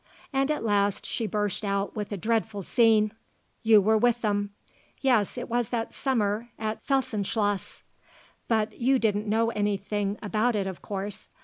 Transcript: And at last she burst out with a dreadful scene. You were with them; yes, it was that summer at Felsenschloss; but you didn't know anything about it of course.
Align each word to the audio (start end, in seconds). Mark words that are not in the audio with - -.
And 0.33 0.49
at 0.49 0.63
last 0.63 1.05
she 1.05 1.27
burst 1.27 1.63
out 1.63 1.95
with 1.95 2.11
a 2.11 2.17
dreadful 2.17 2.63
scene. 2.63 3.13
You 3.61 3.79
were 3.79 3.99
with 3.99 4.21
them; 4.21 4.49
yes, 4.99 5.37
it 5.37 5.47
was 5.47 5.69
that 5.69 5.93
summer 5.93 6.49
at 6.57 6.81
Felsenschloss; 6.83 7.83
but 8.47 8.79
you 8.79 8.97
didn't 8.97 9.27
know 9.27 9.51
anything 9.51 10.17
about 10.23 10.55
it 10.55 10.65
of 10.65 10.81
course. 10.81 11.29